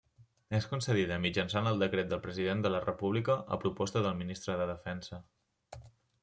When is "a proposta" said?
3.57-4.03